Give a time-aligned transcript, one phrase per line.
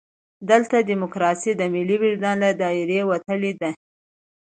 [0.49, 3.69] دلته ډیموکراسي د ملي وجدان له دایرې وتلې ده.